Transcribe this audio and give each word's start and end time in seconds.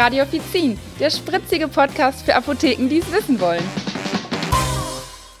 Radio 0.00 0.22
Offizin, 0.22 0.78
der 0.98 1.10
spritzige 1.10 1.68
Podcast 1.68 2.24
für 2.24 2.34
Apotheken, 2.34 2.88
die 2.88 3.00
es 3.00 3.12
wissen 3.12 3.38
wollen. 3.38 3.62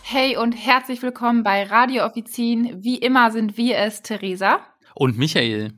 Hey 0.02 0.36
und 0.36 0.52
herzlich 0.52 1.00
willkommen 1.00 1.42
bei 1.42 1.62
Radio 1.62 2.04
Offizin. 2.04 2.84
Wie 2.84 2.98
immer 2.98 3.30
sind 3.30 3.56
wir 3.56 3.78
es, 3.78 4.02
Theresa. 4.02 4.60
Und 4.94 5.16
Michael. 5.16 5.72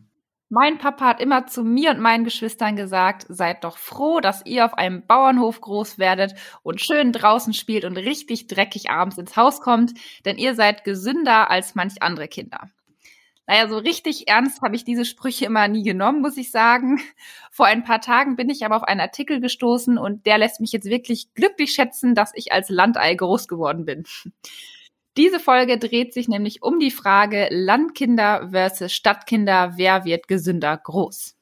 Mein 0.49 0.79
Papa 0.79 1.05
hat 1.05 1.21
immer 1.21 1.47
zu 1.47 1.63
mir 1.63 1.93
und 1.93 2.01
meinen 2.01 2.25
Geschwistern 2.25 2.75
gesagt, 2.75 3.25
seid 3.29 3.63
doch 3.63 3.79
froh, 3.79 4.19
dass 4.19 4.45
ihr 4.47 4.65
auf 4.65 4.75
einem 4.75 5.07
Bauernhof 5.07 5.61
groß 5.61 6.01
werdet 6.01 6.35
und 6.65 6.81
schön 6.81 7.13
draußen 7.13 7.55
spielt 7.55 7.85
und 7.85 7.97
richtig 7.97 8.49
dreckig 8.49 8.91
abends 8.91 9.17
ins 9.17 9.37
Haus 9.37 9.61
kommt, 9.61 9.93
denn 10.25 10.39
ihr 10.39 10.57
seid 10.57 10.83
gesünder 10.83 11.53
als 11.53 11.77
manch 11.77 12.03
andere 12.03 12.27
Kinder. 12.27 12.69
Naja, 13.47 13.69
so 13.69 13.77
richtig 13.77 14.29
ernst 14.29 14.63
habe 14.63 14.77
ich 14.77 14.85
diese 14.85 15.05
Sprüche 15.05 15.47
immer 15.47 15.67
nie 15.67 15.83
genommen, 15.83 16.21
muss 16.23 16.37
ich 16.37 16.51
sagen. 16.51 17.01
Vor 17.51 17.67
ein 17.67 17.85
paar 17.85 18.01
Tagen 18.01 18.37
bin 18.37 18.49
ich 18.49 18.65
aber 18.65 18.77
auf 18.77 18.85
einen 18.85 19.01
Artikel 19.01 19.41
gestoßen 19.41 19.99
und 19.99 20.27
der 20.27 20.39
lässt 20.39 20.61
mich 20.61 20.73
jetzt 20.73 20.89
wirklich 20.89 21.35
glücklich 21.35 21.73
schätzen, 21.73 22.15
dass 22.15 22.33
ich 22.35 22.53
als 22.53 22.69
Landei 22.69 23.15
groß 23.15 23.49
geworden 23.49 23.85
bin. 23.85 24.05
Diese 25.19 25.41
Folge 25.41 25.77
dreht 25.77 26.15
sich 26.15 26.27
nämlich 26.27 26.63
um 26.63 26.79
die 26.79 26.91
Frage 26.91 27.49
Landkinder 27.51 28.49
versus 28.51 28.93
Stadtkinder, 28.93 29.75
wer 29.77 30.07
wird 30.07 30.27
gesünder 30.27 30.75
groß? 30.79 31.37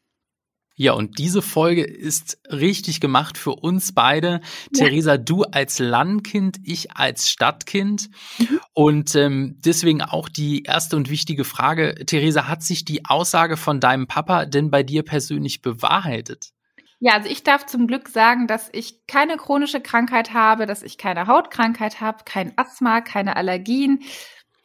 Ja, 0.82 0.94
und 0.94 1.18
diese 1.18 1.42
Folge 1.42 1.84
ist 1.84 2.38
richtig 2.50 3.02
gemacht 3.02 3.36
für 3.36 3.50
uns 3.50 3.92
beide. 3.92 4.40
Ja. 4.74 4.86
Theresa, 4.86 5.18
du 5.18 5.42
als 5.42 5.78
Landkind, 5.78 6.56
ich 6.64 6.96
als 6.96 7.28
Stadtkind. 7.28 8.08
Mhm. 8.38 8.60
Und 8.72 9.14
ähm, 9.14 9.56
deswegen 9.58 10.00
auch 10.00 10.30
die 10.30 10.62
erste 10.62 10.96
und 10.96 11.10
wichtige 11.10 11.44
Frage. 11.44 11.96
Theresa, 12.06 12.48
hat 12.48 12.62
sich 12.62 12.86
die 12.86 13.04
Aussage 13.04 13.58
von 13.58 13.78
deinem 13.78 14.06
Papa 14.06 14.46
denn 14.46 14.70
bei 14.70 14.82
dir 14.82 15.02
persönlich 15.02 15.60
bewahrheitet? 15.60 16.48
Ja, 16.98 17.12
also 17.12 17.28
ich 17.28 17.42
darf 17.42 17.66
zum 17.66 17.86
Glück 17.86 18.08
sagen, 18.08 18.46
dass 18.46 18.70
ich 18.72 19.06
keine 19.06 19.36
chronische 19.36 19.82
Krankheit 19.82 20.32
habe, 20.32 20.64
dass 20.64 20.82
ich 20.82 20.96
keine 20.96 21.26
Hautkrankheit 21.26 22.00
habe, 22.00 22.24
kein 22.24 22.56
Asthma, 22.56 23.02
keine 23.02 23.36
Allergien. 23.36 24.00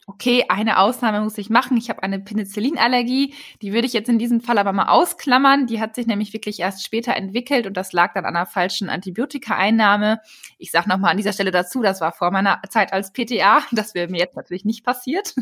Okay, 0.07 0.45
eine 0.49 0.77
Ausnahme 0.77 1.21
muss 1.21 1.35
ich 1.39 1.49
machen. 1.49 1.77
Ich 1.77 1.89
habe 1.89 2.03
eine 2.03 2.19
Penicillinallergie. 2.19 3.33
Die 3.63 3.73
würde 3.73 3.87
ich 3.87 3.93
jetzt 3.93 4.07
in 4.07 4.19
diesem 4.19 4.39
Fall 4.39 4.59
aber 4.59 4.71
mal 4.71 4.89
ausklammern. 4.89 5.65
Die 5.65 5.81
hat 5.81 5.95
sich 5.95 6.05
nämlich 6.05 6.31
wirklich 6.31 6.59
erst 6.59 6.85
später 6.85 7.15
entwickelt 7.15 7.65
und 7.65 7.75
das 7.75 7.91
lag 7.91 8.13
dann 8.13 8.23
an 8.23 8.35
einer 8.35 8.45
falschen 8.45 8.89
Antibiotikaeinnahme. 8.89 10.21
Ich 10.59 10.69
sage 10.69 10.89
nochmal 10.89 11.09
an 11.09 11.17
dieser 11.17 11.33
Stelle 11.33 11.49
dazu, 11.49 11.81
das 11.81 12.01
war 12.01 12.11
vor 12.11 12.29
meiner 12.29 12.61
Zeit 12.69 12.93
als 12.93 13.13
PTA. 13.13 13.63
Das 13.71 13.95
wäre 13.95 14.07
mir 14.07 14.19
jetzt 14.19 14.35
natürlich 14.35 14.65
nicht 14.65 14.83
passiert. 14.85 15.35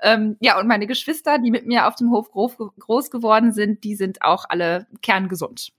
Ähm, 0.00 0.36
ja, 0.40 0.58
und 0.60 0.68
meine 0.68 0.86
Geschwister, 0.86 1.38
die 1.38 1.50
mit 1.50 1.66
mir 1.66 1.88
auf 1.88 1.96
dem 1.96 2.10
Hof 2.10 2.30
groß, 2.30 2.56
groß 2.78 3.10
geworden 3.10 3.52
sind, 3.52 3.82
die 3.82 3.96
sind 3.96 4.22
auch 4.22 4.44
alle 4.48 4.86
kerngesund. 5.02 5.72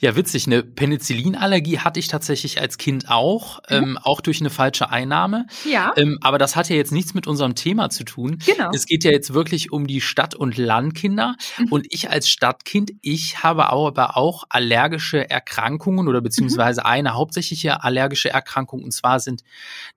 Ja, 0.00 0.16
witzig. 0.16 0.46
Eine 0.46 0.62
Penicillinallergie 0.62 1.80
hatte 1.80 2.00
ich 2.00 2.08
tatsächlich 2.08 2.60
als 2.60 2.78
Kind 2.78 3.10
auch, 3.10 3.58
mhm. 3.68 3.76
ähm, 3.76 3.98
auch 4.02 4.20
durch 4.20 4.40
eine 4.40 4.50
falsche 4.50 4.90
Einnahme. 4.90 5.46
Ja. 5.70 5.92
Ähm, 5.96 6.18
aber 6.22 6.38
das 6.38 6.56
hat 6.56 6.68
ja 6.68 6.76
jetzt 6.76 6.92
nichts 6.92 7.14
mit 7.14 7.26
unserem 7.26 7.54
Thema 7.54 7.90
zu 7.90 8.04
tun. 8.04 8.38
Genau. 8.44 8.70
Es 8.72 8.86
geht 8.86 9.04
ja 9.04 9.10
jetzt 9.10 9.34
wirklich 9.34 9.70
um 9.70 9.86
die 9.86 10.00
Stadt- 10.00 10.34
und 10.34 10.56
Landkinder. 10.56 11.36
Mhm. 11.58 11.72
Und 11.72 11.86
ich 11.90 12.10
als 12.10 12.28
Stadtkind, 12.28 12.92
ich 13.02 13.42
habe 13.42 13.68
aber 13.68 14.16
auch 14.16 14.44
allergische 14.48 15.28
Erkrankungen 15.28 16.08
oder 16.08 16.20
beziehungsweise 16.20 16.80
mhm. 16.82 16.86
eine 16.86 17.14
hauptsächliche 17.14 17.82
allergische 17.84 18.30
Erkrankung. 18.30 18.82
Und 18.82 18.92
zwar 18.92 19.20
sind 19.20 19.42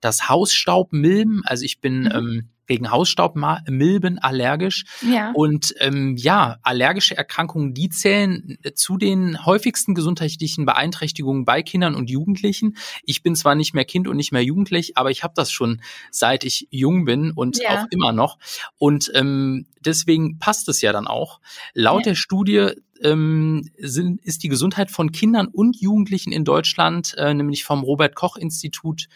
das 0.01 0.27
Hausstaubmilben. 0.27 1.43
Also 1.45 1.63
ich 1.63 1.79
bin 1.79 2.01
mhm. 2.01 2.11
ähm, 2.11 2.49
gegen 2.67 2.91
Hausstaubmilben 2.91 4.19
allergisch. 4.19 4.85
Ja. 5.01 5.31
Und 5.33 5.73
ähm, 5.79 6.15
ja, 6.17 6.57
allergische 6.63 7.17
Erkrankungen, 7.17 7.73
die 7.73 7.89
zählen 7.89 8.57
zu 8.75 8.97
den 8.97 9.45
häufigsten 9.45 9.95
gesundheitlichen 9.95 10.65
Beeinträchtigungen 10.65 11.45
bei 11.45 11.63
Kindern 11.63 11.95
und 11.95 12.09
Jugendlichen. 12.09 12.77
Ich 13.03 13.23
bin 13.23 13.35
zwar 13.35 13.55
nicht 13.55 13.73
mehr 13.73 13.85
Kind 13.85 14.07
und 14.07 14.17
nicht 14.17 14.31
mehr 14.31 14.43
Jugendlich, 14.43 14.97
aber 14.97 15.11
ich 15.11 15.23
habe 15.23 15.33
das 15.35 15.51
schon 15.51 15.81
seit 16.11 16.43
ich 16.43 16.67
jung 16.71 17.05
bin 17.05 17.31
und 17.31 17.57
ja. 17.57 17.83
auch 17.83 17.87
immer 17.91 18.11
noch. 18.11 18.37
Und 18.77 19.11
ähm, 19.15 19.67
deswegen 19.79 20.39
passt 20.39 20.69
es 20.69 20.81
ja 20.81 20.91
dann 20.91 21.07
auch. 21.07 21.39
Laut 21.73 22.05
ja. 22.05 22.11
der 22.11 22.15
Studie 22.15 22.71
ähm, 23.03 23.69
sind, 23.77 24.21
ist 24.23 24.43
die 24.43 24.49
Gesundheit 24.49 24.91
von 24.91 25.11
Kindern 25.11 25.47
und 25.47 25.79
Jugendlichen 25.79 26.31
in 26.31 26.45
Deutschland, 26.45 27.15
äh, 27.17 27.33
nämlich 27.33 27.63
vom 27.63 27.83
Robert 27.83 28.15
Koch 28.15 28.37
Institut, 28.37 29.07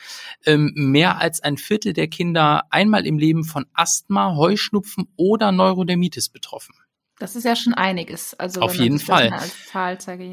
ähm, 0.46 0.72
mehr 0.76 1.20
als 1.20 1.42
ein 1.42 1.58
Viertel 1.58 1.94
der 1.94 2.08
Kinder 2.08 2.64
einmal 2.70 3.06
im 3.06 3.18
Leben 3.18 3.44
von 3.44 3.66
Asthma, 3.74 4.36
Heuschnupfen 4.36 5.08
oder 5.16 5.52
Neurodermitis 5.52 6.30
betroffen. 6.30 6.76
Das 7.18 7.38
ist 7.38 7.46
ja 7.46 7.56
schon 7.56 7.74
einiges. 7.74 8.34
Also 8.34 8.60
auf 8.60 8.76
jeden 8.76 9.00
Fall. 9.00 9.30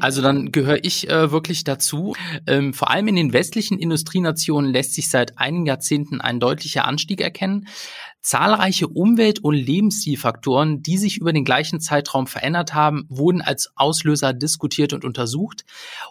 also 0.01 0.21
dann 0.21 0.51
gehöre 0.51 0.83
ich 0.83 1.09
äh, 1.09 1.31
wirklich 1.31 1.63
dazu. 1.63 2.13
Ähm, 2.45 2.73
vor 2.73 2.91
allem 2.91 3.07
in 3.07 3.15
den 3.15 3.31
westlichen 3.31 3.79
Industrienationen 3.79 4.73
lässt 4.73 4.93
sich 4.93 5.09
seit 5.09 5.37
einigen 5.37 5.65
Jahrzehnten 5.65 6.19
ein 6.19 6.41
deutlicher 6.41 6.85
Anstieg 6.85 7.21
erkennen. 7.21 7.69
Zahlreiche 8.19 8.87
Umwelt- 8.87 9.39
und 9.39 9.55
Lebensstilfaktoren, 9.55 10.81
die 10.81 10.97
sich 10.97 11.17
über 11.17 11.31
den 11.31 11.45
gleichen 11.45 11.79
Zeitraum 11.79 12.27
verändert 12.27 12.73
haben, 12.73 13.05
wurden 13.07 13.41
als 13.41 13.71
Auslöser 13.75 14.33
diskutiert 14.33 14.91
und 14.91 15.05
untersucht. 15.05 15.63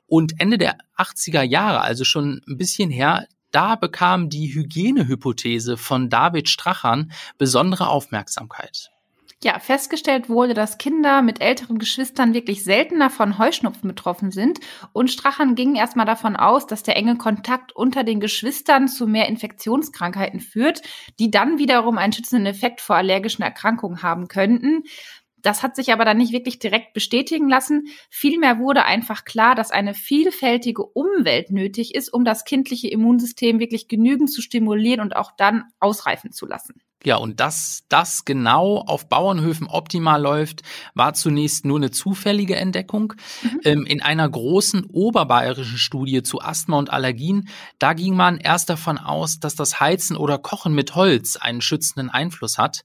Und 0.06 0.40
Ende 0.40 0.56
der 0.56 0.78
80er 0.96 1.42
Jahre, 1.42 1.82
also 1.82 2.04
schon 2.04 2.40
ein 2.48 2.56
bisschen 2.56 2.90
her, 2.90 3.26
da 3.50 3.76
bekam 3.76 4.30
die 4.30 4.54
Hygienehypothese 4.54 5.76
von 5.76 6.08
David 6.08 6.48
Strachan 6.48 7.12
besondere 7.36 7.88
Aufmerksamkeit. 7.88 8.90
Ja, 9.44 9.58
festgestellt 9.58 10.28
wurde, 10.28 10.54
dass 10.54 10.78
Kinder 10.78 11.20
mit 11.20 11.40
älteren 11.40 11.78
Geschwistern 11.78 12.32
wirklich 12.32 12.62
seltener 12.62 13.10
von 13.10 13.38
Heuschnupfen 13.38 13.88
betroffen 13.88 14.30
sind 14.30 14.60
und 14.92 15.10
Strachan 15.10 15.56
ging 15.56 15.74
erstmal 15.74 16.06
davon 16.06 16.36
aus, 16.36 16.68
dass 16.68 16.84
der 16.84 16.96
enge 16.96 17.16
Kontakt 17.16 17.74
unter 17.74 18.04
den 18.04 18.20
Geschwistern 18.20 18.86
zu 18.86 19.08
mehr 19.08 19.28
Infektionskrankheiten 19.28 20.38
führt, 20.38 20.82
die 21.18 21.32
dann 21.32 21.58
wiederum 21.58 21.98
einen 21.98 22.12
schützenden 22.12 22.46
Effekt 22.46 22.80
vor 22.80 22.94
allergischen 22.94 23.42
Erkrankungen 23.42 24.04
haben 24.04 24.28
könnten. 24.28 24.84
Das 25.38 25.64
hat 25.64 25.74
sich 25.74 25.92
aber 25.92 26.04
dann 26.04 26.18
nicht 26.18 26.32
wirklich 26.32 26.60
direkt 26.60 26.92
bestätigen 26.94 27.48
lassen. 27.48 27.88
Vielmehr 28.10 28.60
wurde 28.60 28.84
einfach 28.84 29.24
klar, 29.24 29.56
dass 29.56 29.72
eine 29.72 29.94
vielfältige 29.94 30.84
Umwelt 30.84 31.50
nötig 31.50 31.96
ist, 31.96 32.12
um 32.12 32.24
das 32.24 32.44
kindliche 32.44 32.86
Immunsystem 32.86 33.58
wirklich 33.58 33.88
genügend 33.88 34.30
zu 34.30 34.40
stimulieren 34.40 35.00
und 35.00 35.16
auch 35.16 35.32
dann 35.36 35.64
ausreifen 35.80 36.30
zu 36.30 36.46
lassen. 36.46 36.80
Ja, 37.04 37.16
und 37.16 37.40
dass 37.40 37.82
das 37.88 38.24
genau 38.24 38.78
auf 38.78 39.08
Bauernhöfen 39.08 39.66
optimal 39.66 40.20
läuft, 40.20 40.62
war 40.94 41.14
zunächst 41.14 41.64
nur 41.64 41.78
eine 41.78 41.90
zufällige 41.90 42.56
Entdeckung. 42.56 43.14
Mhm. 43.42 43.60
Ähm, 43.64 43.86
in 43.86 44.02
einer 44.02 44.28
großen 44.28 44.84
oberbayerischen 44.84 45.78
Studie 45.78 46.22
zu 46.22 46.40
Asthma 46.40 46.78
und 46.78 46.90
Allergien, 46.90 47.48
da 47.78 47.92
ging 47.92 48.14
man 48.14 48.38
erst 48.38 48.70
davon 48.70 48.98
aus, 48.98 49.40
dass 49.40 49.56
das 49.56 49.80
Heizen 49.80 50.16
oder 50.16 50.38
Kochen 50.38 50.74
mit 50.74 50.94
Holz 50.94 51.36
einen 51.36 51.60
schützenden 51.60 52.08
Einfluss 52.08 52.58
hat. 52.58 52.82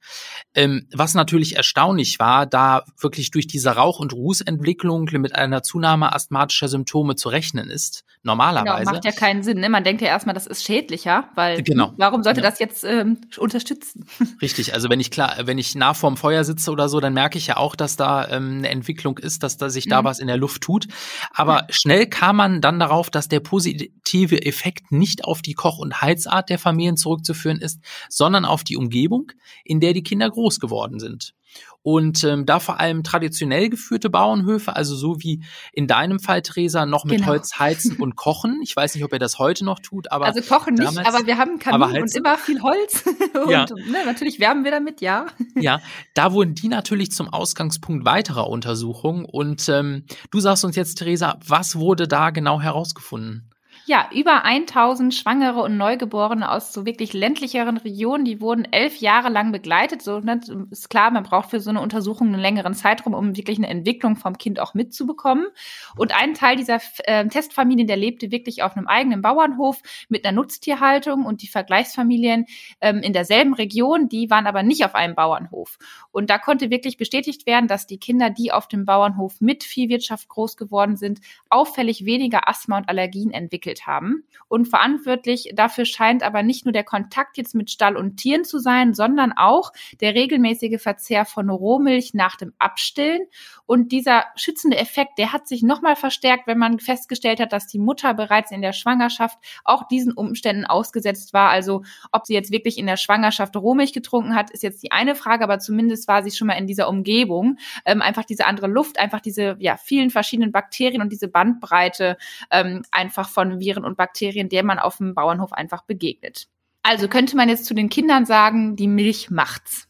Ähm, 0.56 0.88
was 0.94 1.14
natürlich 1.14 1.56
erstaunlich 1.56 2.20
war, 2.20 2.46
da 2.46 2.84
wirklich 3.00 3.32
durch 3.32 3.48
diese 3.48 3.72
Rauch- 3.72 4.00
und 4.00 4.14
Rußentwicklung 4.14 5.10
mit 5.14 5.36
einer 5.36 5.62
Zunahme 5.62 6.14
asthmatischer 6.14 6.68
Symptome 6.68 7.16
zu 7.16 7.30
rechnen 7.30 7.70
ist, 7.70 8.04
normalerweise. 8.24 8.80
Genau, 8.80 8.92
macht 8.94 9.06
ja 9.06 9.12
keinen 9.12 9.44
Sinn. 9.44 9.60
Ne? 9.60 9.70
Man 9.70 9.84
denkt 9.84 10.02
ja 10.02 10.08
erstmal, 10.08 10.34
das 10.34 10.48
ist 10.48 10.64
schädlicher, 10.64 11.30
weil 11.36 11.62
genau. 11.62 11.94
warum 11.98 12.24
sollte 12.24 12.42
ja. 12.42 12.50
das 12.50 12.60
jetzt 12.60 12.84
ähm, 12.84 13.22
unterstützen? 13.38 14.07
Richtig, 14.42 14.74
also 14.74 14.90
wenn 14.90 15.00
ich 15.00 15.12
klar, 15.12 15.36
wenn 15.44 15.58
ich 15.58 15.76
nah 15.76 15.94
vorm 15.94 16.18
Feuer 16.18 16.44
sitze 16.44 16.72
oder 16.72 16.90
so, 16.90 17.00
dann 17.00 17.14
merke 17.14 17.38
ich 17.38 17.48
ja 17.48 17.58
auch, 17.58 17.76
dass 17.76 17.96
da 17.96 18.28
ähm, 18.30 18.60
eine 18.60 18.70
Entwicklung 18.70 19.18
ist, 19.18 19.44
dass 19.44 19.58
da 19.58 19.70
sich 19.70 19.86
mhm. 19.86 19.90
da 19.92 20.04
was 20.04 20.20
in 20.20 20.28
der 20.28 20.38
Luft 20.38 20.62
tut. 20.62 20.88
Aber 21.34 21.64
mhm. 21.64 21.66
schnell 21.70 22.08
kam 22.08 22.38
man 22.38 22.62
dann 22.62 22.80
darauf, 22.80 23.10
dass 23.10 23.28
der 23.28 23.40
positive 23.40 24.46
Effekt 24.46 24.92
nicht 24.92 25.26
auf 25.26 25.42
die 25.42 25.54
Koch- 25.54 25.80
und 25.80 26.02
Heizart 26.02 26.50
der 26.50 26.60
Familien 26.60 26.98
zurückzuführen 26.98 27.60
ist, 27.60 27.80
sondern 28.10 28.46
auf 28.46 28.64
die 28.64 28.78
Umgebung, 28.78 29.32
in 29.64 29.80
der 29.80 29.94
die 29.94 30.04
Kinder 30.04 30.30
groß 30.30 30.60
geworden 30.60 31.00
sind. 31.00 31.34
Und 31.84 32.24
ähm, 32.26 32.46
da 32.46 32.60
vor 32.60 32.80
allem 32.82 33.04
traditionell 33.04 33.70
geführte 33.70 34.10
Bauernhöfe, 34.10 34.76
also 34.76 34.96
so 34.96 35.22
wie 35.22 35.44
in 35.72 35.88
deinem 35.88 36.20
Fall, 36.20 36.42
Theresa, 36.42 36.86
noch 36.86 37.06
mit 37.06 37.20
genau. 37.20 37.28
Holz 37.28 37.60
heizen 37.60 37.96
und 37.96 38.16
kochen. 38.18 38.60
Ich 38.62 38.76
weiß 38.76 38.96
nicht, 38.96 39.06
ob 39.06 39.14
er 39.14 39.20
das 39.20 39.40
heute 39.40 39.64
noch 39.64 39.80
tut, 39.80 40.12
aber. 40.12 40.26
Also 40.26 40.42
kochen 40.42 40.76
damals, 40.76 40.98
nicht, 40.98 41.08
aber 41.08 41.26
wir 41.26 41.38
haben 41.38 41.60
Kamin 41.60 42.02
und 42.02 42.14
immer 42.14 42.38
viel 42.38 42.62
Holz. 42.62 43.04
und 43.46 43.50
ja. 43.50 43.66
ne, 43.66 44.06
natürlich 44.06 44.40
wärmen 44.40 44.64
wir 44.64 44.72
damit, 44.72 45.02
ja. 45.02 45.28
Ja, 45.60 45.82
da 46.14 46.34
wurden 46.34 46.54
die 46.54 46.68
natürlich 46.68 47.12
zum 47.12 47.30
Ausgangspunkt 47.30 48.06
weiterer 48.06 48.48
Untersuchungen. 48.48 49.26
Und 49.26 49.68
ähm, 49.70 50.06
du 50.30 50.40
sagst 50.40 50.66
uns 50.66 50.76
jetzt, 50.76 50.96
Theresa, 50.96 51.40
was 51.46 51.78
wurde 51.78 52.08
da 52.08 52.30
genau 52.30 52.62
herausgefunden? 52.62 53.50
Ja, 53.90 54.10
über 54.14 54.44
1000 54.44 55.14
Schwangere 55.14 55.62
und 55.62 55.78
Neugeborene 55.78 56.52
aus 56.52 56.74
so 56.74 56.86
wirklich 56.86 57.14
ländlicheren 57.14 57.78
Regionen, 57.78 58.26
die 58.26 58.42
wurden 58.42 58.66
elf 58.66 58.98
Jahre 58.98 59.30
lang 59.30 59.54
begleitet. 59.54 60.02
So 60.02 60.20
ne, 60.20 60.42
ist 60.72 60.90
klar, 60.90 61.10
man 61.10 61.24
braucht 61.24 61.52
für 61.52 61.62
so 61.62 61.70
eine 61.70 61.80
Untersuchung 61.80 62.28
einen 62.28 62.42
längeren 62.42 62.74
Zeitraum, 62.74 63.14
um 63.14 63.38
wirklich 63.38 63.58
eine 63.60 63.70
Entwicklung 63.70 64.18
vom 64.18 64.38
Kind 64.38 64.60
auch 64.60 64.74
mitzubekommen. 64.74 65.48
Und 65.96 66.14
ein 66.14 66.34
Teil 66.34 66.58
dieser 66.58 66.82
äh, 67.06 67.26
Testfamilien, 67.30 67.88
der 67.88 67.96
lebte 67.96 68.30
wirklich 68.30 68.62
auf 68.62 68.76
einem 68.76 68.88
eigenen 68.88 69.22
Bauernhof 69.22 69.82
mit 70.10 70.26
einer 70.26 70.36
Nutztierhaltung 70.36 71.24
und 71.24 71.42
die 71.42 71.48
Vergleichsfamilien 71.48 72.46
ähm, 72.82 73.00
in 73.00 73.14
derselben 73.14 73.54
Region, 73.54 74.10
die 74.10 74.30
waren 74.30 74.48
aber 74.48 74.64
nicht 74.64 74.84
auf 74.84 74.96
einem 74.96 75.16
Bauernhof. 75.16 75.78
Und 76.12 76.30
da 76.30 76.40
konnte 76.40 76.70
wirklich 76.70 76.98
bestätigt 76.98 77.46
werden, 77.46 77.70
dass 77.70 77.88
die 77.88 78.00
Kinder, 78.00 78.32
die 78.32 78.52
auf 78.52 78.68
dem 78.68 78.84
Bauernhof 78.84 79.40
mit 79.40 79.64
Viehwirtschaft 79.64 80.28
groß 80.28 80.58
geworden 80.58 80.98
sind, 80.98 81.22
auffällig 81.50 82.04
weniger 82.04 82.50
Asthma 82.50 82.76
und 82.76 82.90
Allergien 82.90 83.32
entwickelt 83.32 83.77
haben. 83.86 84.24
Und 84.48 84.68
verantwortlich 84.68 85.52
dafür 85.54 85.86
scheint 85.86 86.24
aber 86.24 86.42
nicht 86.42 86.66
nur 86.66 86.72
der 86.72 86.84
Kontakt 86.84 87.38
jetzt 87.38 87.54
mit 87.54 87.70
Stall 87.70 87.96
und 87.96 88.18
Tieren 88.18 88.46
zu 88.46 88.60
sein, 88.60 88.94
sondern 88.94 89.34
auch 89.34 89.72
der 90.02 90.16
regelmäßige 90.16 90.82
Verzehr 90.82 91.26
von 91.26 91.50
Rohmilch 91.50 92.14
nach 92.14 92.38
dem 92.38 92.54
Abstillen. 92.58 93.22
Und 93.66 93.92
dieser 93.92 94.26
schützende 94.36 94.78
Effekt, 94.78 95.18
der 95.18 95.34
hat 95.34 95.48
sich 95.48 95.62
nochmal 95.62 95.96
verstärkt, 95.96 96.48
wenn 96.48 96.58
man 96.58 96.80
festgestellt 96.80 97.40
hat, 97.40 97.52
dass 97.52 97.68
die 97.68 97.80
Mutter 97.80 98.14
bereits 98.14 98.52
in 98.52 98.62
der 98.62 98.74
Schwangerschaft 98.74 99.38
auch 99.64 99.88
diesen 99.88 100.14
Umständen 100.14 100.66
ausgesetzt 100.66 101.34
war. 101.34 101.50
Also 101.50 101.84
ob 102.12 102.26
sie 102.26 102.34
jetzt 102.34 102.52
wirklich 102.52 102.78
in 102.78 102.88
der 102.88 102.98
Schwangerschaft 102.98 103.56
Rohmilch 103.56 103.94
getrunken 103.94 104.36
hat, 104.36 104.52
ist 104.52 104.64
jetzt 104.64 104.82
die 104.84 104.92
eine 104.92 105.16
Frage, 105.16 105.44
aber 105.44 105.60
zumindest 105.60 106.08
war 106.08 106.24
sie 106.24 106.32
schon 106.32 106.48
mal 106.48 106.54
in 106.54 106.68
dieser 106.68 106.88
Umgebung. 106.88 107.58
Ähm, 107.86 108.02
einfach 108.02 108.24
diese 108.24 108.46
andere 108.46 108.68
Luft, 108.68 109.00
einfach 109.00 109.20
diese 109.20 109.58
ja, 109.60 109.78
vielen 109.78 110.10
verschiedenen 110.10 110.52
Bakterien 110.52 111.02
und 111.02 111.12
diese 111.12 111.28
Bandbreite 111.28 112.18
ähm, 112.52 112.84
einfach 112.92 113.30
von 113.30 113.60
Viren 113.68 113.84
und 113.84 113.98
Bakterien, 113.98 114.48
der 114.50 114.64
man 114.64 114.80
auf 114.80 114.98
dem 114.98 115.14
Bauernhof 115.14 115.52
einfach 115.52 115.84
begegnet. 115.84 116.48
Also 116.84 117.10
könnte 117.10 117.36
man 117.36 117.50
jetzt 117.50 117.66
zu 117.66 117.74
den 117.74 117.90
Kindern 117.90 118.26
sagen, 118.26 118.78
die 118.78 118.88
Milch 118.88 119.30
macht's. 119.30 119.87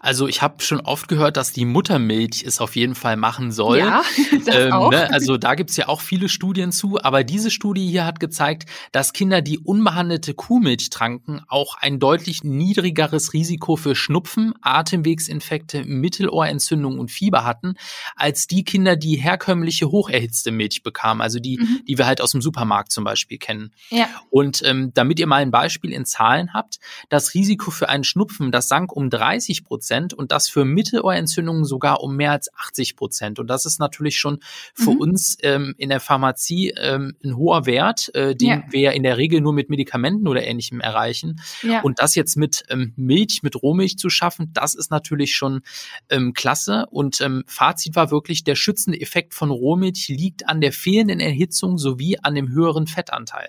Also 0.00 0.26
ich 0.26 0.40
habe 0.40 0.62
schon 0.62 0.80
oft 0.80 1.08
gehört, 1.08 1.36
dass 1.36 1.52
die 1.52 1.66
Muttermilch 1.66 2.42
es 2.46 2.60
auf 2.60 2.74
jeden 2.74 2.94
Fall 2.94 3.16
machen 3.16 3.52
soll. 3.52 3.78
Ja, 3.78 4.02
das 4.46 4.54
ähm, 4.54 4.72
auch. 4.72 4.90
Ne? 4.90 5.12
Also 5.12 5.36
da 5.36 5.54
gibt's 5.54 5.76
ja 5.76 5.88
auch 5.88 6.00
viele 6.00 6.28
Studien 6.28 6.72
zu, 6.72 6.98
aber 7.02 7.22
diese 7.22 7.50
Studie 7.50 7.86
hier 7.86 8.06
hat 8.06 8.18
gezeigt, 8.18 8.64
dass 8.92 9.12
Kinder, 9.12 9.42
die 9.42 9.58
unbehandelte 9.58 10.32
Kuhmilch 10.32 10.88
tranken, 10.88 11.42
auch 11.48 11.76
ein 11.76 11.98
deutlich 11.98 12.42
niedrigeres 12.44 13.34
Risiko 13.34 13.76
für 13.76 13.94
Schnupfen, 13.94 14.54
Atemwegsinfekte, 14.62 15.84
Mittelohrentzündung 15.84 16.98
und 16.98 17.10
Fieber 17.10 17.44
hatten, 17.44 17.74
als 18.16 18.46
die 18.46 18.64
Kinder, 18.64 18.96
die 18.96 19.16
herkömmliche 19.16 19.90
hocherhitzte 19.90 20.50
Milch 20.50 20.82
bekamen, 20.82 21.20
also 21.20 21.38
die, 21.38 21.58
mhm. 21.58 21.82
die 21.86 21.98
wir 21.98 22.06
halt 22.06 22.22
aus 22.22 22.32
dem 22.32 22.40
Supermarkt 22.40 22.90
zum 22.90 23.04
Beispiel 23.04 23.36
kennen. 23.36 23.72
Ja. 23.90 24.08
Und 24.30 24.62
ähm, 24.64 24.92
damit 24.94 25.20
ihr 25.20 25.26
mal 25.26 25.42
ein 25.42 25.50
Beispiel 25.50 25.92
in 25.92 26.06
Zahlen 26.06 26.54
habt, 26.54 26.78
das 27.10 27.34
Risiko 27.34 27.70
für 27.70 27.90
einen 27.90 28.04
Schnupfen, 28.04 28.50
das 28.50 28.68
sank 28.68 28.92
um 28.92 29.10
30 29.10 29.64
Prozent 29.64 29.89
Prozent 29.90 30.14
und 30.14 30.30
das 30.30 30.48
für 30.48 30.64
Mittelohrentzündungen 30.64 31.64
sogar 31.64 32.00
um 32.00 32.14
mehr 32.14 32.30
als 32.30 32.54
80 32.54 32.94
Prozent. 32.94 33.38
Und 33.40 33.48
das 33.48 33.66
ist 33.66 33.80
natürlich 33.80 34.18
schon 34.18 34.38
für 34.74 34.92
mhm. 34.92 35.00
uns 35.00 35.36
ähm, 35.42 35.74
in 35.78 35.88
der 35.88 35.98
Pharmazie 35.98 36.74
ähm, 36.76 37.16
ein 37.24 37.36
hoher 37.36 37.66
Wert, 37.66 38.14
äh, 38.14 38.36
den 38.36 38.48
ja. 38.48 38.62
wir 38.70 38.80
ja 38.80 38.90
in 38.92 39.02
der 39.02 39.16
Regel 39.16 39.40
nur 39.40 39.52
mit 39.52 39.68
Medikamenten 39.68 40.28
oder 40.28 40.44
ähnlichem 40.44 40.80
erreichen. 40.80 41.40
Ja. 41.62 41.80
Und 41.82 41.98
das 41.98 42.14
jetzt 42.14 42.36
mit 42.36 42.62
ähm, 42.68 42.92
Milch, 42.96 43.40
mit 43.42 43.60
Rohmilch 43.60 43.98
zu 43.98 44.10
schaffen, 44.10 44.52
das 44.52 44.74
ist 44.74 44.92
natürlich 44.92 45.34
schon 45.34 45.62
ähm, 46.08 46.34
klasse. 46.34 46.86
Und 46.90 47.20
ähm, 47.20 47.42
Fazit 47.46 47.96
war 47.96 48.12
wirklich, 48.12 48.44
der 48.44 48.54
schützende 48.54 49.00
Effekt 49.00 49.34
von 49.34 49.50
Rohmilch 49.50 50.06
liegt 50.08 50.48
an 50.48 50.60
der 50.60 50.72
fehlenden 50.72 51.18
Erhitzung 51.18 51.78
sowie 51.78 52.16
an 52.22 52.36
dem 52.36 52.48
höheren 52.50 52.86
Fettanteil. 52.86 53.48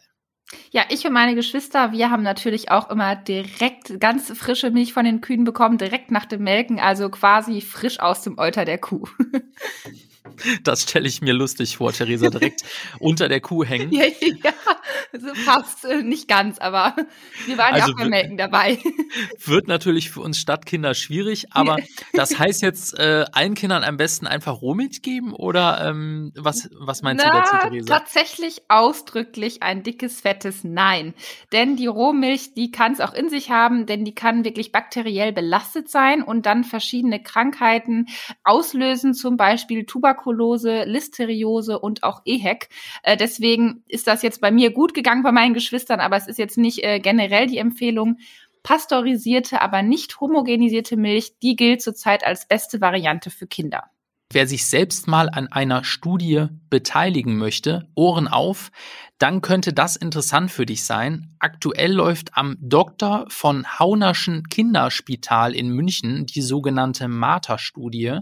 Ja, 0.72 0.84
ich 0.90 1.06
und 1.06 1.14
meine 1.14 1.36
Geschwister, 1.36 1.92
wir 1.92 2.10
haben 2.10 2.24
natürlich 2.24 2.72
auch 2.72 2.90
immer 2.90 3.16
direkt 3.16 4.00
ganz 4.00 4.32
frische 4.38 4.72
Milch 4.72 4.94
von 4.94 5.06
den 5.06 5.22
Kühen 5.22 5.44
bekommen, 5.44 5.78
direkt 5.78 6.12
nach 6.12 6.26
dem 6.26 6.44
Melken, 6.44 6.80
also 6.80 7.10
quasi 7.10 7.62
frisch 7.62 8.00
aus 8.00 8.22
dem 8.22 8.38
Euter 8.38 8.66
der 8.66 8.78
Kuh. 8.78 9.08
Das 10.64 10.84
stelle 10.84 11.08
ich 11.08 11.22
mir 11.22 11.34
lustig 11.34 11.78
vor, 11.78 11.94
Theresa, 11.94 12.30
direkt 12.30 12.64
unter 13.00 13.28
der 13.28 13.42
Kuh 13.42 13.64
hängen. 13.64 13.92
Ja, 13.92 14.06
ja 14.22 14.54
so 15.20 15.34
fast 15.34 15.86
äh, 15.86 16.02
nicht 16.04 16.28
ganz, 16.28 16.60
aber 16.60 16.96
wir 17.46 17.58
waren 17.58 17.74
also 17.74 17.88
ja 17.88 17.94
auch 17.94 17.98
beim 17.98 18.10
Melken 18.10 18.38
dabei. 18.38 18.78
Wird 19.46 19.68
natürlich 19.68 20.10
für 20.10 20.22
uns 20.22 20.38
Stadtkinder 20.38 20.94
schwierig, 20.94 21.48
aber 21.52 21.78
das 22.14 22.38
heißt 22.38 22.62
jetzt 22.62 22.98
äh, 22.98 23.26
allen 23.32 23.56
Kindern 23.56 23.84
am 23.84 23.98
besten 23.98 24.28
einfach 24.28 24.62
Rohmilch 24.62 25.02
geben 25.02 25.34
oder 25.34 25.86
ähm, 25.88 26.32
was, 26.36 26.70
was 26.80 27.02
meinst 27.02 27.26
Na, 27.26 27.32
du 27.32 27.38
dazu, 27.38 27.68
Theresa? 27.68 28.00
Tatsächlich 28.00 28.62
ausdrücklich 28.70 29.64
ein 29.64 29.84
dickes, 29.84 30.22
fettes 30.22 30.64
Nein. 30.64 31.14
Denn 31.52 31.76
die 31.76 31.88
Rohmilch, 31.88 32.54
die 32.54 32.72
kann 32.72 32.94
es 32.94 33.02
auch 33.02 33.14
in 33.14 33.30
sich 33.30 33.50
haben, 33.50 33.86
denn 33.86 34.06
die 34.06 34.16
kann 34.16 34.46
wirklich 34.46 34.72
bakteriell 34.72 35.34
belastet 35.34 35.90
sein 35.90 36.24
und 36.24 36.46
dann 36.46 36.64
verschiedene 36.64 37.22
Krankheiten 37.22 38.06
auslösen, 38.44 39.14
zum 39.14 39.38
Beispiel 39.38 39.86
Tuberkulose, 39.86 40.11
Listeriose 40.86 41.80
und 41.80 42.04
auch 42.04 42.22
EHEC. 42.26 42.70
Äh, 43.04 43.18
deswegen 43.18 43.84
ist 43.88 44.08
das 44.08 44.22
jetzt 44.22 44.42
bei 44.42 44.52
mir 44.52 44.72
gut 44.72 44.94
gegangen 44.94 45.24
bei 45.24 45.32
meinen 45.32 45.54
Geschwistern, 45.54 46.00
aber 46.00 46.18
es 46.18 46.28
ist 46.28 46.40
jetzt 46.40 46.58
nicht 46.58 46.84
äh, 46.84 47.00
generell 47.00 47.48
die 47.48 47.58
Empfehlung. 47.58 48.18
Pasteurisierte, 48.64 49.62
aber 49.62 49.82
nicht 49.82 50.20
homogenisierte 50.22 50.96
Milch, 50.96 51.34
die 51.42 51.56
gilt 51.56 51.82
zurzeit 51.82 52.24
als 52.24 52.48
beste 52.48 52.80
Variante 52.80 53.32
für 53.32 53.48
Kinder. 53.48 53.86
Wer 54.34 54.48
sich 54.48 54.66
selbst 54.66 55.08
mal 55.08 55.30
an 55.30 55.52
einer 55.52 55.84
Studie 55.84 56.46
beteiligen 56.70 57.38
möchte, 57.38 57.90
Ohren 57.96 58.30
auf, 58.30 58.72
dann 59.22 59.42
könnte 59.42 59.72
das 59.72 59.96
interessant 59.96 60.50
für 60.50 60.66
dich 60.66 60.84
sein. 60.84 61.36
Aktuell 61.38 61.92
läuft 61.94 62.36
am 62.36 62.58
Dr. 62.60 63.26
von 63.30 63.68
Haunerschen 63.78 64.50
Kinderspital 64.50 65.54
in 65.54 65.70
München 65.70 66.26
die 66.26 66.42
sogenannte 66.42 67.08
Martha-Studie. 67.08 68.22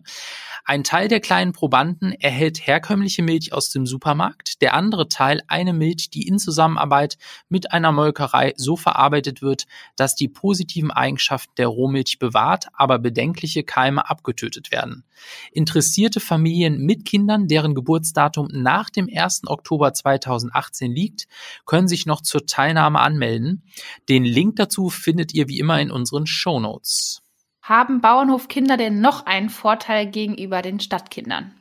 Ein 0.65 0.83
Teil 0.83 1.07
der 1.07 1.21
kleinen 1.21 1.53
Probanden 1.53 2.11
erhält 2.11 2.67
herkömmliche 2.67 3.23
Milch 3.23 3.53
aus 3.53 3.69
dem 3.69 3.85
Supermarkt, 3.85 4.61
der 4.61 4.73
andere 4.73 5.07
Teil 5.07 5.41
eine 5.47 5.71
Milch, 5.71 6.09
die 6.09 6.27
in 6.27 6.37
Zusammenarbeit 6.37 7.17
mit 7.47 7.71
einer 7.71 7.93
Molkerei 7.93 8.53
so 8.57 8.75
verarbeitet 8.75 9.41
wird, 9.41 9.67
dass 9.95 10.15
die 10.15 10.27
positiven 10.27 10.91
Eigenschaften 10.91 11.53
der 11.57 11.67
Rohmilch 11.67 12.19
bewahrt, 12.19 12.67
aber 12.73 12.99
bedenkliche 12.99 13.63
Keime 13.63 14.09
abgetötet 14.09 14.71
werden. 14.71 15.05
Interessierte 15.53 16.19
Familien 16.19 16.79
mit 16.81 17.05
Kindern, 17.05 17.47
deren 17.47 17.73
Geburtsdatum 17.73 18.49
nach 18.51 18.89
dem 18.89 19.09
1. 19.13 19.43
Oktober 19.47 19.93
2018 19.93 20.88
Ihnen 20.89 20.95
liegt, 20.95 21.27
können 21.65 21.87
sich 21.87 22.05
noch 22.05 22.21
zur 22.21 22.45
Teilnahme 22.45 22.99
anmelden. 22.99 23.63
Den 24.09 24.25
Link 24.25 24.55
dazu 24.57 24.89
findet 24.89 25.33
ihr 25.33 25.47
wie 25.47 25.59
immer 25.59 25.79
in 25.79 25.91
unseren 25.91 26.27
Show 26.27 26.59
Notes. 26.59 27.21
Haben 27.61 28.01
Bauernhofkinder 28.01 28.77
denn 28.77 28.99
noch 28.99 29.25
einen 29.25 29.49
Vorteil 29.49 30.07
gegenüber 30.07 30.61
den 30.61 30.79
Stadtkindern? 30.79 31.53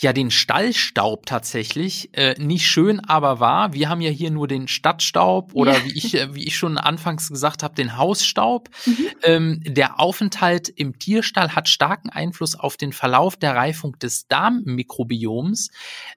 Ja 0.00 0.12
den 0.12 0.30
Stallstaub 0.30 1.26
tatsächlich. 1.26 2.10
Äh, 2.12 2.34
nicht 2.38 2.66
schön, 2.66 3.00
aber 3.00 3.40
wahr. 3.40 3.72
Wir 3.72 3.88
haben 3.88 4.00
ja 4.00 4.10
hier 4.10 4.30
nur 4.30 4.46
den 4.46 4.68
Stadtstaub 4.68 5.54
oder 5.54 5.72
ja. 5.72 5.84
wie 5.84 5.92
ich 5.92 6.14
äh, 6.14 6.34
wie 6.34 6.44
ich 6.44 6.56
schon 6.56 6.78
anfangs 6.78 7.28
gesagt 7.28 7.62
habe, 7.62 7.74
den 7.74 7.96
Hausstaub. 7.96 8.68
Mhm. 8.86 9.06
Ähm, 9.24 9.62
der 9.64 9.98
Aufenthalt 9.98 10.68
im 10.68 10.98
Tierstall 10.98 11.54
hat 11.54 11.68
starken 11.68 12.10
Einfluss 12.10 12.54
auf 12.54 12.76
den 12.76 12.92
Verlauf 12.92 13.36
der 13.36 13.56
Reifung 13.56 13.98
des 13.98 14.28
Darmmikrobioms. 14.28 15.70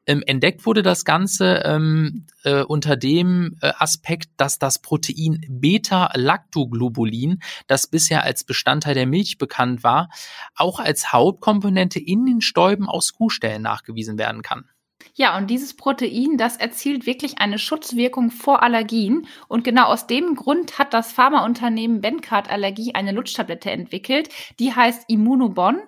Ähm, 0.05 0.21
entdeckt 0.25 0.65
wurde 0.65 0.83
das 0.83 1.03
Ganze 1.03 1.63
ähm, 1.65 2.27
äh, 2.43 2.63
unter 2.63 2.95
dem 2.97 3.57
äh, 3.61 3.71
Aspekt, 3.77 4.29
dass 4.37 4.59
das 4.59 4.79
Protein 4.79 5.45
Beta-Lactoglobulin, 5.49 7.41
das 7.67 7.87
bisher 7.87 8.23
als 8.23 8.43
Bestandteil 8.43 8.95
der 8.95 9.07
Milch 9.07 9.37
bekannt 9.37 9.83
war, 9.83 10.09
auch 10.55 10.79
als 10.79 11.11
Hauptkomponente 11.11 11.99
in 11.99 12.25
den 12.25 12.41
Stäuben 12.41 12.89
aus 12.89 13.13
Kuhställen 13.13 13.61
nachgewiesen 13.61 14.17
werden 14.17 14.41
kann. 14.41 14.69
Ja, 15.13 15.37
und 15.37 15.49
dieses 15.49 15.75
Protein, 15.75 16.37
das 16.37 16.57
erzielt 16.57 17.05
wirklich 17.05 17.39
eine 17.39 17.57
Schutzwirkung 17.57 18.31
vor 18.31 18.63
Allergien. 18.63 19.27
Und 19.47 19.63
genau 19.63 19.85
aus 19.85 20.07
dem 20.07 20.35
Grund 20.35 20.79
hat 20.79 20.93
das 20.93 21.11
Pharmaunternehmen 21.11 22.01
Bencard 22.01 22.49
Allergie 22.49 22.95
eine 22.95 23.11
Lutschtablette 23.11 23.71
entwickelt. 23.71 24.29
Die 24.59 24.73
heißt 24.73 25.05
Immunobon. 25.09 25.81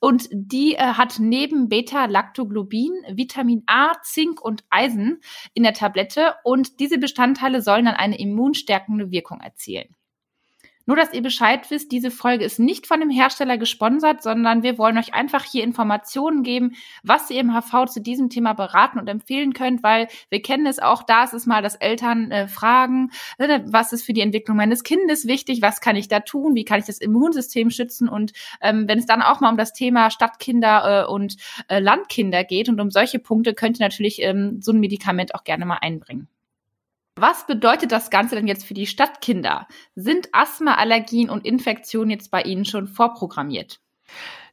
Und 0.00 0.28
die 0.32 0.74
äh, 0.74 0.78
hat 0.78 1.16
neben 1.18 1.68
Beta-Lactoglobin 1.68 2.92
Vitamin 3.10 3.62
A, 3.66 3.92
Zink 4.02 4.40
und 4.40 4.64
Eisen 4.70 5.20
in 5.54 5.62
der 5.62 5.74
Tablette. 5.74 6.34
Und 6.44 6.80
diese 6.80 6.98
Bestandteile 6.98 7.62
sollen 7.62 7.86
dann 7.86 7.96
eine 7.96 8.18
immunstärkende 8.18 9.10
Wirkung 9.10 9.40
erzielen. 9.40 9.97
Nur, 10.88 10.96
dass 10.96 11.12
ihr 11.12 11.20
Bescheid 11.20 11.70
wisst, 11.70 11.92
diese 11.92 12.10
Folge 12.10 12.46
ist 12.46 12.58
nicht 12.58 12.86
von 12.86 13.00
dem 13.00 13.10
Hersteller 13.10 13.58
gesponsert, 13.58 14.22
sondern 14.22 14.62
wir 14.62 14.78
wollen 14.78 14.96
euch 14.96 15.12
einfach 15.12 15.44
hier 15.44 15.62
Informationen 15.62 16.42
geben, 16.42 16.76
was 17.02 17.28
ihr 17.28 17.40
im 17.40 17.52
HV 17.52 17.90
zu 17.90 18.00
diesem 18.00 18.30
Thema 18.30 18.54
beraten 18.54 18.98
und 18.98 19.06
empfehlen 19.06 19.52
könnt, 19.52 19.82
weil 19.82 20.08
wir 20.30 20.40
kennen 20.40 20.64
es 20.64 20.78
auch, 20.78 21.02
da 21.02 21.24
ist 21.24 21.34
es 21.34 21.44
mal, 21.44 21.60
dass 21.60 21.74
Eltern 21.74 22.30
äh, 22.30 22.48
fragen, 22.48 23.10
äh, 23.36 23.60
was 23.66 23.92
ist 23.92 24.06
für 24.06 24.14
die 24.14 24.22
Entwicklung 24.22 24.56
meines 24.56 24.82
Kindes 24.82 25.26
wichtig, 25.26 25.60
was 25.60 25.82
kann 25.82 25.94
ich 25.94 26.08
da 26.08 26.20
tun, 26.20 26.54
wie 26.54 26.64
kann 26.64 26.80
ich 26.80 26.86
das 26.86 26.96
Immunsystem 26.96 27.68
schützen 27.68 28.08
und 28.08 28.32
ähm, 28.62 28.88
wenn 28.88 28.98
es 28.98 29.04
dann 29.04 29.20
auch 29.20 29.40
mal 29.40 29.50
um 29.50 29.58
das 29.58 29.74
Thema 29.74 30.10
Stadtkinder 30.10 31.04
äh, 31.04 31.12
und 31.12 31.36
äh, 31.68 31.80
Landkinder 31.80 32.44
geht 32.44 32.70
und 32.70 32.80
um 32.80 32.90
solche 32.90 33.18
Punkte, 33.18 33.52
könnt 33.52 33.78
ihr 33.78 33.84
natürlich 33.84 34.22
ähm, 34.22 34.62
so 34.62 34.72
ein 34.72 34.80
Medikament 34.80 35.34
auch 35.34 35.44
gerne 35.44 35.66
mal 35.66 35.80
einbringen. 35.82 36.28
Was 37.20 37.46
bedeutet 37.46 37.90
das 37.90 38.10
Ganze 38.10 38.36
denn 38.36 38.46
jetzt 38.46 38.64
für 38.64 38.74
die 38.74 38.86
Stadtkinder? 38.86 39.66
Sind 39.96 40.28
Asthma, 40.30 40.74
Allergien 40.74 41.30
und 41.30 41.44
Infektionen 41.44 42.10
jetzt 42.10 42.30
bei 42.30 42.42
Ihnen 42.42 42.64
schon 42.64 42.86
vorprogrammiert? 42.86 43.80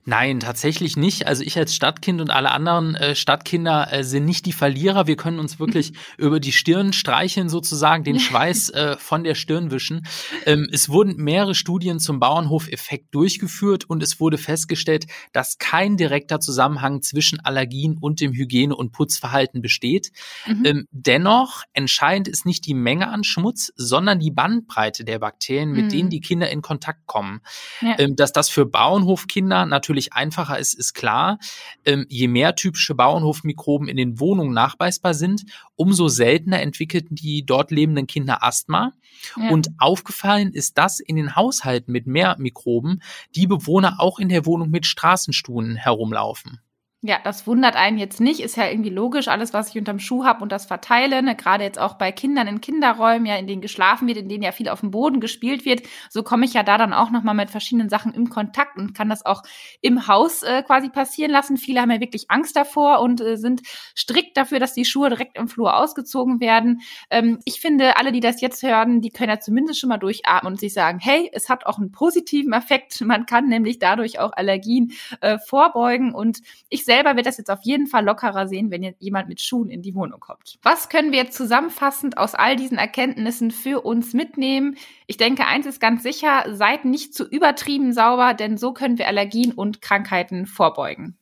Nein, 0.07 0.39
tatsächlich 0.39 0.97
nicht. 0.97 1.25
Also 1.25 1.41
ich 1.41 1.57
als 1.57 1.73
Stadtkind 1.73 2.21
und 2.21 2.29
alle 2.29 2.51
anderen 2.51 2.93
äh, 2.93 3.15
Stadtkinder 3.15 3.91
äh, 3.91 4.03
sind 4.03 4.25
nicht 4.25 4.45
die 4.45 4.51
Verlierer. 4.51 5.07
Wir 5.07 5.15
können 5.15 5.39
uns 5.39 5.59
wirklich 5.59 5.93
über 6.19 6.39
die 6.39 6.51
Stirn 6.51 6.93
streicheln, 6.93 7.49
sozusagen, 7.49 8.03
den 8.03 8.19
Schweiß 8.19 8.69
äh, 8.69 8.97
von 8.97 9.23
der 9.23 9.33
Stirn 9.33 9.71
wischen. 9.71 10.05
Ähm, 10.45 10.69
es 10.71 10.89
wurden 10.89 11.15
mehrere 11.15 11.55
Studien 11.55 11.99
zum 11.99 12.19
Bauernhof-Effekt 12.19 13.15
durchgeführt 13.15 13.85
und 13.89 14.03
es 14.03 14.19
wurde 14.19 14.37
festgestellt, 14.37 15.07
dass 15.33 15.57
kein 15.57 15.97
direkter 15.97 16.39
Zusammenhang 16.39 17.01
zwischen 17.01 17.39
Allergien 17.39 17.97
und 17.99 18.21
dem 18.21 18.31
Hygiene- 18.31 18.75
und 18.75 18.91
Putzverhalten 18.91 19.63
besteht. 19.63 20.11
Mhm. 20.45 20.65
Ähm, 20.65 20.87
dennoch 20.91 21.63
entscheidend 21.73 22.27
ist 22.27 22.45
nicht 22.45 22.67
die 22.67 22.75
Menge 22.75 23.09
an 23.09 23.23
Schmutz, 23.23 23.73
sondern 23.75 24.19
die 24.19 24.31
Bandbreite 24.31 25.03
der 25.03 25.17
Bakterien, 25.17 25.71
mit 25.71 25.85
mhm. 25.85 25.89
denen 25.89 26.09
die 26.11 26.21
Kinder 26.21 26.47
in 26.51 26.61
Kontakt 26.61 27.07
kommen. 27.07 27.41
Ja. 27.81 27.97
Ähm, 27.97 28.15
dass 28.15 28.31
das 28.31 28.49
für 28.49 28.67
Bauernhofkinder 28.67 29.65
natürlich 29.65 29.94
natürlich 29.95 30.13
einfacher 30.13 30.59
ist, 30.59 30.73
ist 30.73 30.93
klar. 30.93 31.39
Ähm, 31.85 32.05
je 32.09 32.27
mehr 32.27 32.55
typische 32.55 32.95
Bauernhofmikroben 32.95 33.87
in 33.87 33.95
den 33.97 34.19
Wohnungen 34.19 34.53
nachweisbar 34.53 35.13
sind, 35.13 35.45
umso 35.75 36.09
seltener 36.09 36.61
entwickelten 36.61 37.15
die 37.15 37.45
dort 37.45 37.71
lebenden 37.71 38.07
Kinder 38.07 38.43
Asthma. 38.43 38.91
Ja. 39.37 39.49
Und 39.49 39.69
aufgefallen 39.77 40.51
ist 40.51 40.77
das 40.77 40.99
in 40.99 41.15
den 41.15 41.35
Haushalten 41.35 41.91
mit 41.91 42.07
mehr 42.07 42.35
Mikroben, 42.37 43.01
die 43.35 43.47
Bewohner 43.47 43.95
auch 43.99 44.19
in 44.19 44.29
der 44.29 44.45
Wohnung 44.45 44.69
mit 44.69 44.85
Straßenstuhlen 44.85 45.77
herumlaufen. 45.77 46.59
Ja, 47.07 47.19
das 47.23 47.45
wundert 47.45 47.75
einen 47.75 47.99
jetzt 47.99 48.19
nicht, 48.19 48.39
ist 48.39 48.57
ja 48.57 48.67
irgendwie 48.67 48.89
logisch, 48.89 49.27
alles, 49.27 49.53
was 49.53 49.69
ich 49.69 49.77
unterm 49.77 49.99
Schuh 49.99 50.25
habe 50.25 50.41
und 50.41 50.51
das 50.51 50.65
verteile, 50.65 51.21
ne, 51.21 51.35
gerade 51.35 51.63
jetzt 51.63 51.77
auch 51.77 51.99
bei 51.99 52.11
Kindern 52.11 52.47
in 52.47 52.61
Kinderräumen, 52.61 53.27
ja, 53.27 53.35
in 53.35 53.45
denen 53.45 53.61
geschlafen 53.61 54.07
wird, 54.07 54.17
in 54.17 54.27
denen 54.27 54.41
ja 54.41 54.51
viel 54.51 54.69
auf 54.69 54.79
dem 54.79 54.89
Boden 54.89 55.19
gespielt 55.19 55.65
wird, 55.65 55.83
so 56.09 56.23
komme 56.23 56.45
ich 56.45 56.55
ja 56.55 56.63
da 56.63 56.79
dann 56.79 56.93
auch 56.93 57.11
nochmal 57.11 57.35
mit 57.35 57.51
verschiedenen 57.51 57.89
Sachen 57.89 58.11
im 58.15 58.31
Kontakt 58.31 58.77
und 58.77 58.95
kann 58.95 59.07
das 59.07 59.23
auch 59.23 59.43
im 59.81 60.07
Haus 60.07 60.41
äh, 60.41 60.63
quasi 60.63 60.89
passieren 60.89 61.29
lassen. 61.29 61.57
Viele 61.57 61.79
haben 61.79 61.91
ja 61.91 61.99
wirklich 61.99 62.31
Angst 62.31 62.55
davor 62.55 63.01
und 63.01 63.21
äh, 63.21 63.37
sind 63.37 63.61
strikt 63.95 64.35
dafür, 64.35 64.59
dass 64.59 64.73
die 64.73 64.85
Schuhe 64.85 65.09
direkt 65.09 65.37
im 65.37 65.47
Flur 65.47 65.77
ausgezogen 65.77 66.39
werden. 66.39 66.81
Ähm, 67.11 67.37
ich 67.45 67.61
finde, 67.61 67.97
alle, 67.97 68.13
die 68.13 68.19
das 68.19 68.41
jetzt 68.41 68.63
hören, 68.63 69.01
die 69.01 69.11
können 69.11 69.29
ja 69.29 69.39
zumindest 69.39 69.79
schon 69.79 69.89
mal 69.89 69.97
durchatmen 69.97 70.53
und 70.53 70.59
sich 70.59 70.73
sagen, 70.73 70.97
hey, 70.99 71.29
es 71.33 71.49
hat 71.49 71.67
auch 71.67 71.77
einen 71.77 71.91
positiven 71.91 72.53
Effekt. 72.53 72.99
Man 73.01 73.27
kann 73.27 73.47
nämlich 73.47 73.77
dadurch 73.77 74.17
auch 74.17 74.33
Allergien 74.33 74.93
äh, 75.21 75.37
vorbeugen 75.37 76.11
und 76.15 76.39
ich 76.69 76.83
selbst 76.83 76.94
selber 76.95 77.17
wird 77.17 77.25
das 77.25 77.37
jetzt 77.37 77.51
auf 77.51 77.59
jeden 77.63 77.87
Fall 77.87 78.05
lockerer 78.05 78.47
sehen, 78.47 78.71
wenn 78.71 78.81
jetzt 78.81 79.01
jemand 79.01 79.27
mit 79.27 79.41
Schuhen 79.41 79.69
in 79.69 79.81
die 79.81 79.95
Wohnung 79.95 80.21
kommt. 80.21 80.57
Was 80.63 80.87
können 80.87 81.11
wir 81.11 81.19
jetzt 81.19 81.35
zusammenfassend 81.35 82.17
aus 82.17 82.35
all 82.35 82.55
diesen 82.55 82.77
Erkenntnissen 82.77 83.51
für 83.51 83.81
uns 83.81 84.13
mitnehmen? 84.13 84.77
Ich 85.05 85.17
denke, 85.17 85.45
eins 85.45 85.65
ist 85.65 85.81
ganz 85.81 86.03
sicher, 86.03 86.45
seid 86.53 86.85
nicht 86.85 87.13
zu 87.13 87.25
übertrieben 87.25 87.91
sauber, 87.91 88.33
denn 88.33 88.57
so 88.57 88.71
können 88.71 88.97
wir 88.97 89.07
Allergien 89.07 89.51
und 89.51 89.81
Krankheiten 89.81 90.45
vorbeugen. 90.45 91.17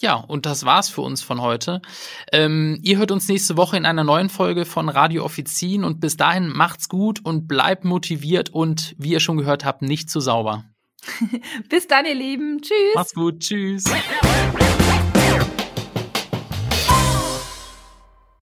Ja, 0.00 0.16
und 0.16 0.44
das 0.44 0.66
war's 0.66 0.90
für 0.90 1.00
uns 1.00 1.22
von 1.22 1.40
heute. 1.40 1.80
Ähm, 2.32 2.78
ihr 2.82 2.98
hört 2.98 3.12
uns 3.12 3.28
nächste 3.28 3.56
Woche 3.56 3.76
in 3.76 3.86
einer 3.86 4.04
neuen 4.04 4.28
Folge 4.28 4.66
von 4.66 4.88
Radio 4.88 5.24
Offizien 5.24 5.84
und 5.84 6.00
bis 6.00 6.16
dahin 6.16 6.48
macht's 6.48 6.88
gut 6.88 7.24
und 7.24 7.46
bleibt 7.46 7.84
motiviert 7.84 8.50
und 8.50 8.94
wie 8.98 9.12
ihr 9.12 9.20
schon 9.20 9.38
gehört 9.38 9.64
habt, 9.64 9.82
nicht 9.82 10.10
zu 10.10 10.20
sauber. 10.20 10.64
bis 11.70 11.86
dann, 11.86 12.04
ihr 12.04 12.14
Lieben. 12.14 12.60
Tschüss. 12.60 12.94
Macht's 12.94 13.14
gut. 13.14 13.40
Tschüss. 13.40 13.84